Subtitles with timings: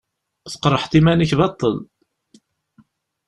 [0.51, 1.75] Tqerḥeḍ iman-ik baṭṭel.